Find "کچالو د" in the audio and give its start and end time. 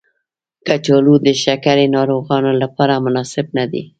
0.67-1.27